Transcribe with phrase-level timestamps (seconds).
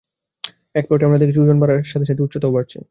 [0.75, 2.77] এই প্লটে আমরা দেখছি ওজন বাড়ার সাথে সাথে উচ্চতাও বাড়ছে।